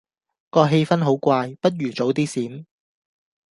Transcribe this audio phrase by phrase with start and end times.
[0.49, 2.65] 個氣氛好怪，不如早啲閃